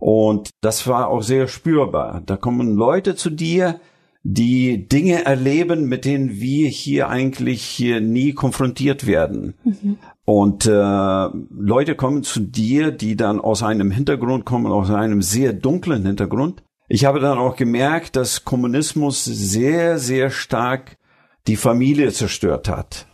[0.00, 2.22] und das war auch sehr spürbar.
[2.24, 3.80] Da kommen Leute zu dir,
[4.22, 9.54] die Dinge erleben, mit denen wir hier eigentlich hier nie konfrontiert werden.
[9.62, 9.98] Mhm.
[10.24, 15.52] Und äh, Leute kommen zu dir, die dann aus einem Hintergrund kommen, aus einem sehr
[15.52, 16.62] dunklen Hintergrund.
[16.88, 20.98] Ich habe dann auch gemerkt, dass Kommunismus sehr, sehr stark
[21.46, 23.06] die Familie zerstört hat,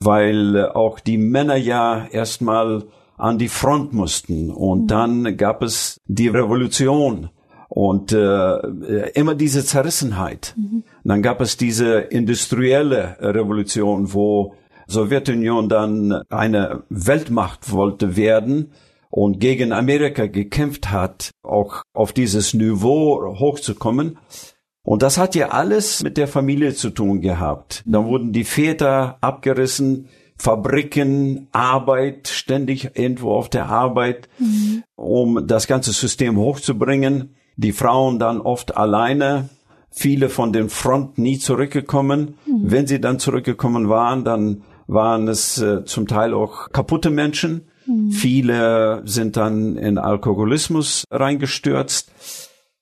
[0.00, 2.84] weil auch die Männer ja erstmal
[3.16, 4.50] an die Front mussten.
[4.50, 4.86] Und mhm.
[4.86, 7.30] dann gab es die Revolution
[7.68, 10.54] und äh, immer diese Zerrissenheit.
[10.56, 10.82] Mhm.
[11.04, 14.54] Dann gab es diese industrielle Revolution, wo
[14.90, 18.72] Sowjetunion dann eine Weltmacht wollte werden
[19.10, 24.18] und gegen Amerika gekämpft hat, auch auf dieses Niveau hochzukommen.
[24.82, 27.82] Und das hat ja alles mit der Familie zu tun gehabt.
[27.86, 34.82] Dann wurden die Väter abgerissen, Fabriken, Arbeit, ständig irgendwo auf der Arbeit, mhm.
[34.96, 37.34] um das ganze System hochzubringen.
[37.56, 39.50] Die Frauen dann oft alleine,
[39.90, 42.38] viele von den Front nie zurückgekommen.
[42.46, 42.70] Mhm.
[42.70, 47.68] Wenn sie dann zurückgekommen waren, dann waren es äh, zum Teil auch kaputte Menschen.
[47.86, 48.10] Mhm.
[48.10, 52.10] Viele sind dann in Alkoholismus reingestürzt.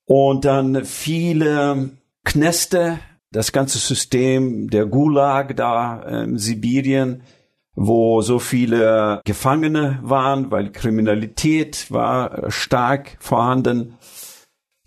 [0.07, 1.91] Und dann viele
[2.25, 2.99] Kneste,
[3.31, 7.23] das ganze System der Gulag da in Sibirien,
[7.75, 13.99] wo so viele Gefangene waren, weil Kriminalität war stark vorhanden.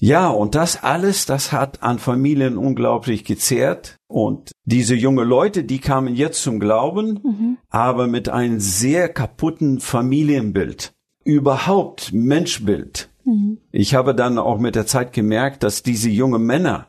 [0.03, 3.97] Ja, und das alles, das hat an Familien unglaublich gezehrt.
[4.07, 7.57] Und diese junge Leute, die kamen jetzt zum Glauben, mhm.
[7.69, 10.91] aber mit einem sehr kaputten Familienbild.
[11.23, 13.09] Überhaupt Menschbild.
[13.25, 13.59] Mhm.
[13.71, 16.87] Ich habe dann auch mit der Zeit gemerkt, dass diese jungen Männer,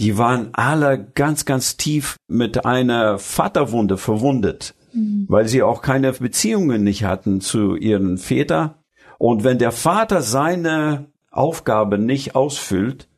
[0.00, 5.26] die waren alle ganz, ganz tief mit einer Vaterwunde verwundet mhm.
[5.28, 8.74] weil sie auch keine Beziehungen nicht hatten zu ihren Vätern.
[9.18, 11.06] Und wenn der Vater seine
[11.38, 13.08] Aufgabe nicht ausfüllt,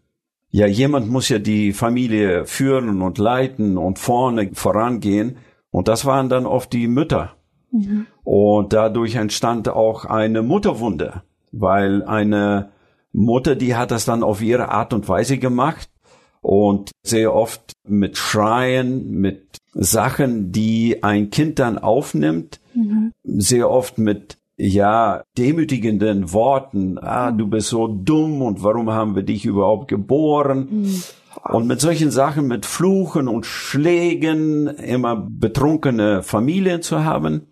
[0.53, 5.37] ja, jemand muss ja die Familie führen und leiten und vorne vorangehen.
[5.71, 7.37] Und das waren dann oft die Mütter.
[7.71, 8.07] Mhm.
[8.25, 12.71] Und dadurch entstand auch eine Mutterwunde, weil eine
[13.13, 15.89] Mutter, die hat das dann auf ihre Art und Weise gemacht
[16.41, 23.13] und sehr oft mit Schreien, mit Sachen, die ein Kind dann aufnimmt, mhm.
[23.23, 29.23] sehr oft mit ja, demütigenden Worten, ah, du bist so dumm und warum haben wir
[29.23, 30.69] dich überhaupt geboren?
[30.71, 31.03] Mhm.
[31.45, 37.47] Und mit solchen Sachen, mit Fluchen und Schlägen, immer betrunkene Familien zu haben.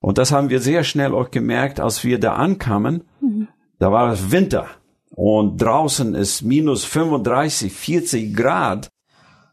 [0.00, 3.04] Und das haben wir sehr schnell auch gemerkt, als wir da ankamen.
[3.20, 3.48] Mhm.
[3.78, 4.66] Da war es Winter
[5.14, 8.88] und draußen ist minus 35, 40 Grad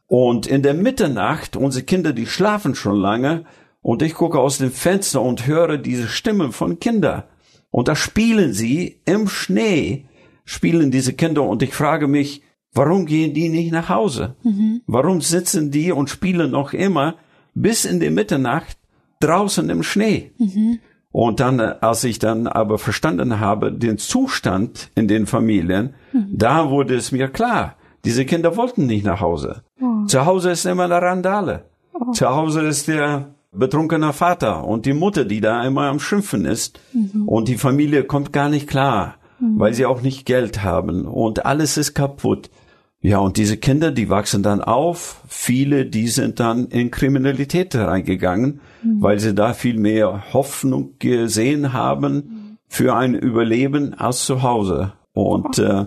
[0.08, 3.46] und in der Mitternacht, unsere Kinder, die schlafen schon lange
[3.82, 7.24] und ich gucke aus dem Fenster und höre diese Stimmen von Kindern
[7.72, 10.06] und da spielen sie im Schnee,
[10.46, 12.42] spielen diese Kinder und ich frage mich,
[12.74, 14.36] warum gehen die nicht nach Hause?
[14.44, 14.82] Mhm.
[14.88, 17.16] Warum sitzen die und spielen noch immer
[17.54, 18.78] bis in die Mitternacht
[19.20, 20.32] draußen im Schnee?
[20.38, 20.80] Mhm.
[21.12, 26.28] Und dann, als ich dann aber verstanden habe, den Zustand in den Familien, mhm.
[26.32, 29.64] da wurde es mir klar, diese Kinder wollten nicht nach Hause.
[29.82, 30.06] Oh.
[30.06, 31.66] Zu Hause ist immer eine Randale.
[31.94, 32.12] Oh.
[32.12, 36.80] Zu Hause ist der betrunkener Vater und die Mutter, die da immer am Schimpfen ist.
[36.94, 37.28] Mhm.
[37.28, 39.60] Und die Familie kommt gar nicht klar, mhm.
[39.60, 42.50] weil sie auch nicht Geld haben und alles ist kaputt.
[43.02, 45.24] Ja, und diese Kinder, die wachsen dann auf.
[45.28, 49.02] Viele, die sind dann in Kriminalität reingegangen, mhm.
[49.02, 54.94] weil sie da viel mehr Hoffnung gesehen haben für ein Überleben als zu Hause.
[55.14, 55.86] Und äh,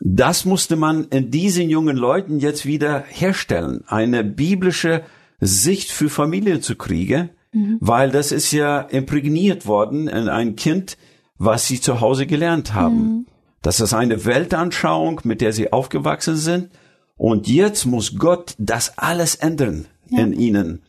[0.00, 3.84] das musste man in diesen jungen Leuten jetzt wieder herstellen.
[3.86, 5.02] Eine biblische
[5.40, 7.78] Sicht für Familie zu kriegen, mhm.
[7.80, 10.96] weil das ist ja imprägniert worden in ein Kind,
[11.38, 12.96] was sie zu Hause gelernt haben.
[12.96, 13.26] Mhm.
[13.62, 16.70] Das ist eine Weltanschauung, mit der sie aufgewachsen sind.
[17.16, 20.20] Und jetzt muss Gott das alles ändern ja.
[20.20, 20.82] in ihnen.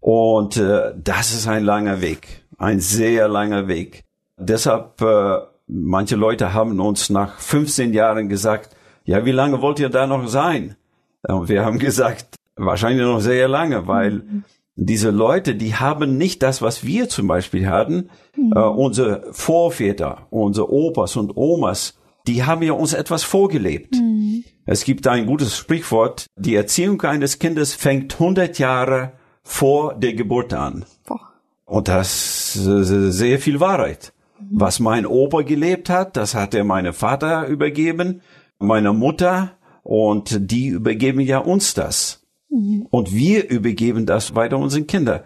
[0.00, 4.04] Und äh, das ist ein langer Weg, ein sehr langer Weg.
[4.36, 9.88] Deshalb, äh, manche Leute haben uns nach 15 Jahren gesagt, ja, wie lange wollt ihr
[9.88, 10.76] da noch sein?
[11.22, 14.44] Und wir haben gesagt, wahrscheinlich noch sehr lange, weil mhm.
[14.74, 18.10] diese Leute, die haben nicht das, was wir zum Beispiel hatten.
[18.36, 18.52] Mhm.
[18.54, 23.94] Äh, unsere Vorväter, unsere Opas und Omas, die haben ja uns etwas vorgelebt.
[23.94, 24.44] Mhm.
[24.64, 29.12] Es gibt ein gutes Sprichwort, die Erziehung eines Kindes fängt 100 Jahre
[29.44, 30.84] vor der Geburt an.
[31.06, 31.20] Boah.
[31.64, 34.12] Und das ist sehr viel Wahrheit.
[34.40, 34.46] Mhm.
[34.50, 38.22] Was mein Opa gelebt hat, das hat er meinem Vater übergeben,
[38.58, 42.25] meiner Mutter, und die übergeben ja uns das.
[42.48, 42.86] Mhm.
[42.90, 45.20] Und wir übergeben das weiter unseren Kindern.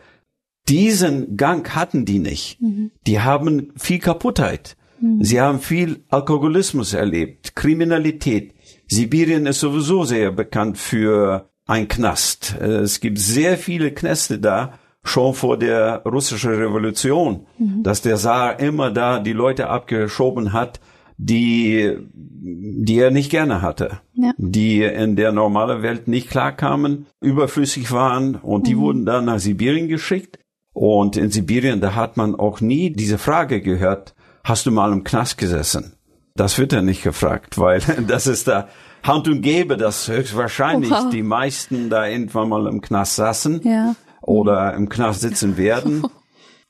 [0.68, 2.60] Diesen Gang hatten die nicht.
[2.60, 2.90] Mhm.
[3.06, 4.76] Die haben viel Kaputtheit.
[5.00, 5.22] Mhm.
[5.22, 8.54] Sie haben viel Alkoholismus erlebt, Kriminalität.
[8.88, 12.56] Sibirien ist sowieso sehr bekannt für ein Knast.
[12.60, 17.82] Es gibt sehr viele Knäste da, schon vor der russischen Revolution, mhm.
[17.82, 20.80] dass der Saar immer da die Leute abgeschoben hat,
[21.22, 24.32] die, die er nicht gerne hatte, ja.
[24.38, 28.80] die in der normalen Welt nicht klarkamen, überflüssig waren und die mhm.
[28.80, 30.38] wurden dann nach Sibirien geschickt.
[30.72, 35.04] Und in Sibirien, da hat man auch nie diese Frage gehört, hast du mal im
[35.04, 35.92] Knast gesessen?
[36.34, 38.68] Das wird ja nicht gefragt, weil das ist da
[39.02, 41.10] Hand und Gebe, dass höchstwahrscheinlich wow.
[41.10, 43.94] die meisten da irgendwann mal im Knast saßen ja.
[44.22, 46.02] oder im Knast sitzen werden.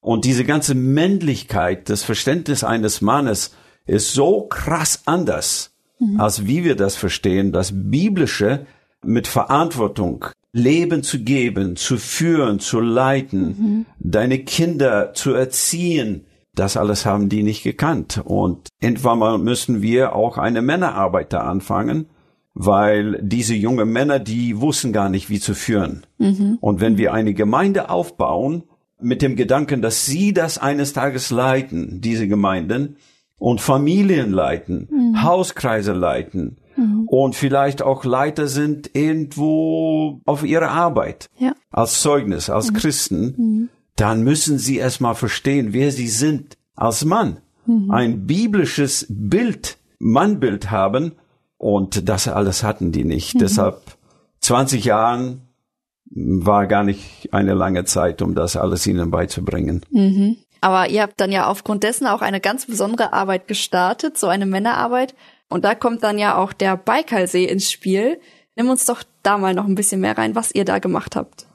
[0.03, 3.55] Und diese ganze Männlichkeit, das Verständnis eines Mannes
[3.90, 6.20] ist so krass anders, mhm.
[6.20, 8.66] als wie wir das verstehen, das Biblische
[9.05, 13.87] mit Verantwortung Leben zu geben, zu führen, zu leiten, mhm.
[13.98, 18.20] deine Kinder zu erziehen, das alles haben die nicht gekannt.
[18.24, 22.07] Und irgendwann mal müssen wir auch eine Männerarbeit da anfangen,
[22.55, 26.05] weil diese jungen Männer, die wussten gar nicht, wie zu führen.
[26.18, 26.59] Mhm.
[26.61, 28.64] Und wenn wir eine Gemeinde aufbauen,
[29.03, 32.96] mit dem Gedanken, dass sie das eines Tages leiten, diese Gemeinden,
[33.40, 35.22] und Familien leiten, mhm.
[35.24, 37.09] Hauskreise leiten mhm.
[37.09, 41.55] und vielleicht auch Leiter sind irgendwo auf ihrer Arbeit ja.
[41.72, 42.76] als Zeugnis, als mhm.
[42.76, 43.68] Christen, mhm
[44.00, 47.37] dann müssen sie erstmal verstehen, wer sie sind als Mann.
[47.66, 47.90] Mhm.
[47.90, 51.12] Ein biblisches Bild, Mannbild haben.
[51.59, 53.35] Und das alles hatten die nicht.
[53.35, 53.38] Mhm.
[53.40, 53.83] Deshalb
[54.40, 55.42] 20 Jahren
[56.07, 59.83] war gar nicht eine lange Zeit, um das alles ihnen beizubringen.
[59.90, 60.38] Mhm.
[60.61, 64.46] Aber ihr habt dann ja aufgrund dessen auch eine ganz besondere Arbeit gestartet, so eine
[64.46, 65.14] Männerarbeit.
[65.49, 68.20] Und da kommt dann ja auch der Baikalsee ins Spiel.
[68.57, 71.46] Nimm uns doch da mal noch ein bisschen mehr rein, was ihr da gemacht habt.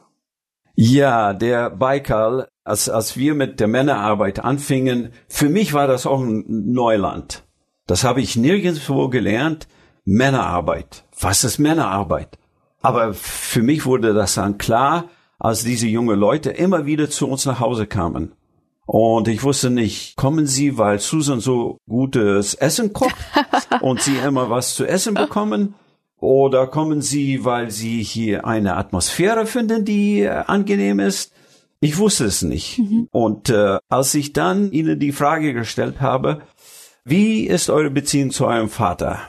[0.76, 6.20] Ja, der Baikal, als, als wir mit der Männerarbeit anfingen, für mich war das auch
[6.20, 7.44] ein Neuland.
[7.88, 9.68] Das habe ich nirgendwo gelernt.
[10.04, 11.06] Männerarbeit.
[11.20, 12.38] Was ist Männerarbeit?
[12.82, 15.06] Aber für mich wurde das dann klar,
[15.40, 18.34] als diese junge Leute immer wieder zu uns nach Hause kamen.
[18.86, 23.16] Und ich wusste nicht, kommen sie, weil Susan so gutes Essen kocht
[23.82, 25.76] und sie immer was zu essen bekommen?
[26.18, 31.34] Oder kommen Sie, weil Sie hier eine Atmosphäre finden, die äh, angenehm ist?
[31.82, 32.80] Ich wusste es nicht.
[32.80, 33.08] Mhm.
[33.12, 36.42] Und äh, als ich dann Ihnen die Frage gestellt habe,
[37.04, 39.20] wie ist eure Beziehung zu eurem Vater?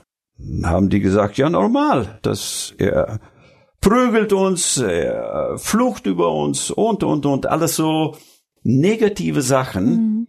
[0.63, 3.21] Haben die gesagt, ja normal, dass er
[3.81, 8.17] prügelt uns, er flucht über uns und, und, und, alles so
[8.67, 9.87] negative Sachen.
[9.87, 10.27] Mhm.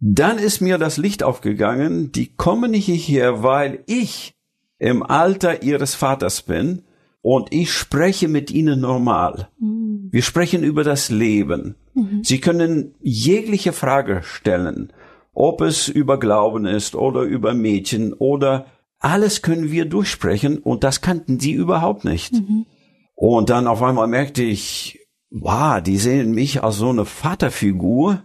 [0.00, 4.34] Dann ist mir das Licht aufgegangen, die kommen nicht hierher, weil ich
[4.78, 6.82] im Alter ihres Vaters bin
[7.22, 9.48] und ich spreche mit ihnen normal.
[9.58, 10.08] Mhm.
[10.10, 11.76] Wir sprechen über das Leben.
[11.94, 12.22] Mhm.
[12.22, 14.92] Sie können jegliche Frage stellen,
[15.32, 18.66] ob es über Glauben ist oder über Mädchen oder
[18.98, 22.34] alles können wir durchsprechen und das kannten sie überhaupt nicht.
[22.34, 22.66] Mhm.
[23.14, 25.03] Und dann auf einmal merkte ich,
[25.34, 28.22] wow, die sehen mich als so eine Vaterfigur.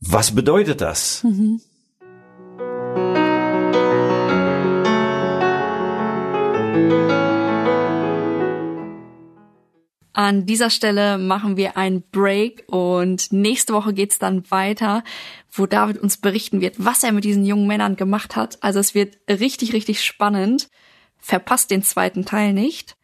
[0.00, 1.22] Was bedeutet das?
[1.22, 1.60] Mhm.
[10.14, 15.04] An dieser Stelle machen wir einen Break und nächste Woche geht's dann weiter,
[15.52, 18.60] wo David uns berichten wird, was er mit diesen jungen Männern gemacht hat.
[18.62, 20.70] Also es wird richtig, richtig spannend.
[21.18, 22.97] Verpasst den zweiten Teil nicht.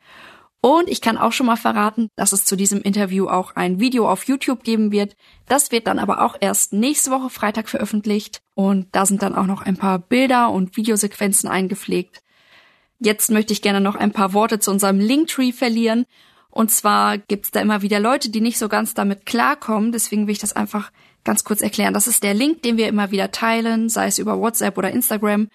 [0.65, 4.09] Und ich kann auch schon mal verraten, dass es zu diesem Interview auch ein Video
[4.09, 5.15] auf YouTube geben wird.
[5.47, 8.41] Das wird dann aber auch erst nächste Woche Freitag veröffentlicht.
[8.55, 12.23] Und da sind dann auch noch ein paar Bilder und Videosequenzen eingepflegt.
[12.99, 16.07] Jetzt möchte ich gerne noch ein paar Worte zu unserem Linktree verlieren.
[16.49, 19.93] Und zwar gibt's da immer wieder Leute, die nicht so ganz damit klarkommen.
[19.93, 20.93] Deswegen will ich das einfach
[21.25, 21.93] ganz kurz erklären.
[21.93, 25.51] Das ist der Link, den wir immer wieder teilen, sei es über WhatsApp oder Instagram.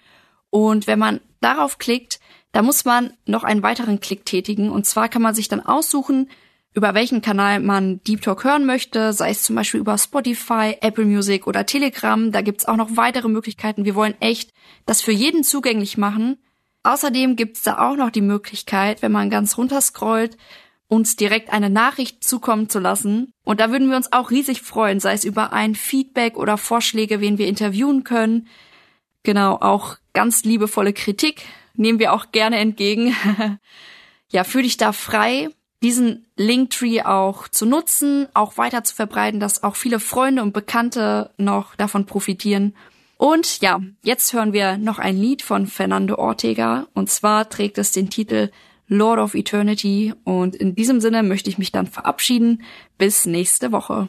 [0.50, 2.20] Und wenn man darauf klickt,
[2.52, 4.70] da muss man noch einen weiteren Klick tätigen.
[4.70, 6.28] Und zwar kann man sich dann aussuchen,
[6.72, 11.04] über welchen Kanal man Deep Talk hören möchte, sei es zum Beispiel über Spotify, Apple
[11.04, 12.30] Music oder Telegram.
[12.30, 13.84] Da gibt's auch noch weitere Möglichkeiten.
[13.84, 14.52] Wir wollen echt
[14.86, 16.38] das für jeden zugänglich machen.
[16.82, 20.36] Außerdem gibt's da auch noch die Möglichkeit, wenn man ganz runter scrollt,
[20.86, 23.32] uns direkt eine Nachricht zukommen zu lassen.
[23.44, 27.20] Und da würden wir uns auch riesig freuen, sei es über ein Feedback oder Vorschläge,
[27.20, 28.48] wen wir interviewen können.
[29.22, 31.42] Genau, auch ganz liebevolle Kritik
[31.80, 33.16] nehmen wir auch gerne entgegen.
[34.28, 35.48] ja, fühl dich da frei,
[35.82, 41.30] diesen Linktree auch zu nutzen, auch weiter zu verbreiten, dass auch viele Freunde und Bekannte
[41.38, 42.74] noch davon profitieren.
[43.16, 46.86] Und ja, jetzt hören wir noch ein Lied von Fernando Ortega.
[46.94, 48.50] Und zwar trägt es den Titel
[48.86, 50.14] Lord of Eternity.
[50.24, 52.62] Und in diesem Sinne möchte ich mich dann verabschieden.
[52.98, 54.08] Bis nächste Woche.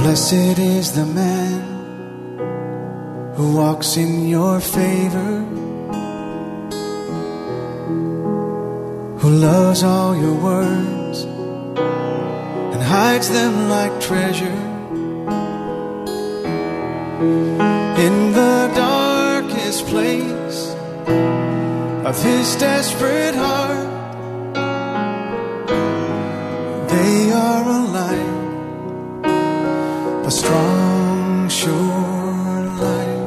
[0.00, 1.62] Blessed is the man
[3.36, 5.56] who walks in your favor.
[9.26, 14.60] who loves all your words and hides them like treasure
[18.06, 18.70] in the
[19.76, 20.74] darkest place
[22.06, 23.86] of his desperate heart.
[26.88, 29.26] They are a light,
[30.26, 33.24] a strong, sure light.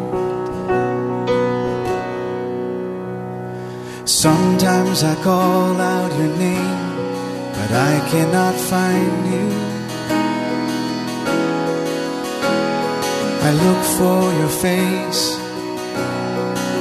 [4.06, 6.96] Sometimes I call out your name,
[7.54, 9.50] but I cannot find you.
[13.42, 15.39] I look for your face,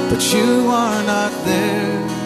[0.09, 2.18] but you are not there.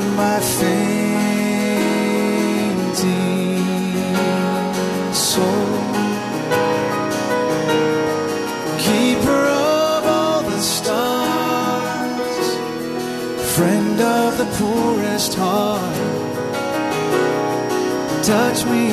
[0.00, 1.84] On my fainting
[5.12, 5.78] soul.
[8.84, 12.46] Keeper of all the stars,
[13.54, 15.96] friend of the poorest heart,
[18.24, 18.84] touch me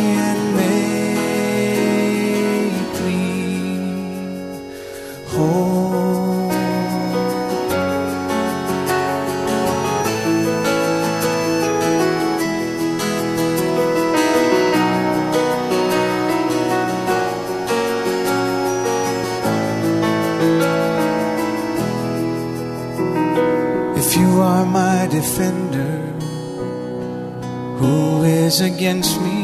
[28.78, 29.37] against me?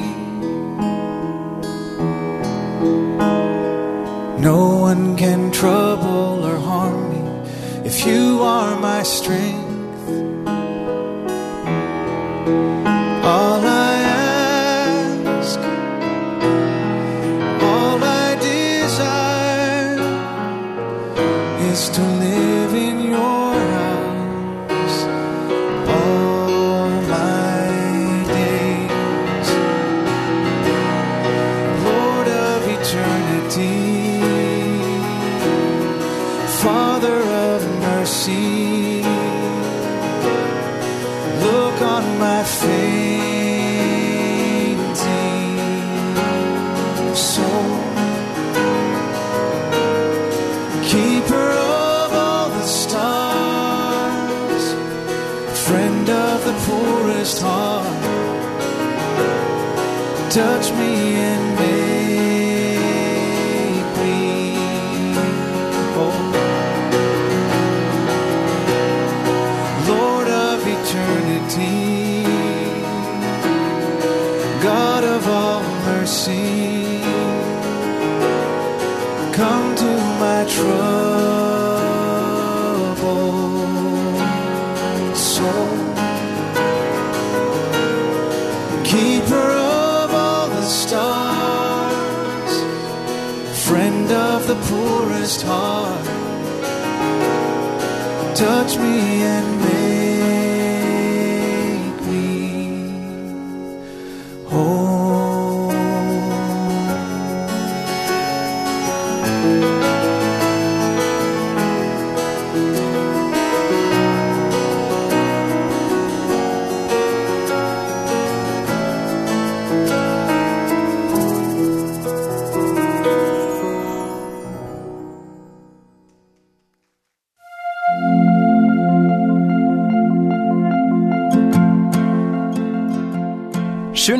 [104.56, 104.83] Oh.